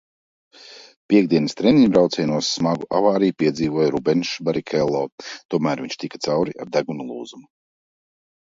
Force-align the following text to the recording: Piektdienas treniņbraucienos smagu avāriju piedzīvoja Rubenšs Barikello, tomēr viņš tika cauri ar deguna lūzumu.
Piektdienas 1.11 1.53
treniņbraucienos 1.59 2.49
smagu 2.59 2.87
avāriju 3.01 3.37
piedzīvoja 3.43 3.93
Rubenšs 3.97 4.41
Barikello, 4.49 5.05
tomēr 5.55 5.87
viņš 5.87 6.01
tika 6.07 6.25
cauri 6.29 6.59
ar 6.65 6.75
deguna 6.79 7.09
lūzumu. 7.15 7.49